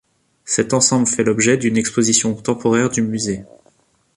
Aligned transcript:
Cet 0.45 0.73
ensemble 0.73 1.05
fait 1.05 1.23
l'objet 1.23 1.57
d'une 1.57 1.77
exposition 1.77 2.33
temporaire 2.33 2.89
du 2.89 3.03
musée. 3.03 3.45